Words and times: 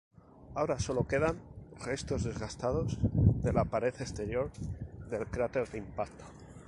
Ahora 0.55 0.79
solo 0.79 1.07
quedan 1.07 1.37
restos 1.85 2.23
desgastados 2.23 2.97
de 3.43 3.53
la 3.53 3.65
pared 3.65 3.93
exterior 3.99 4.49
del 5.11 5.27
cráter 5.27 5.69
de 5.69 5.77
impacto. 5.77 6.23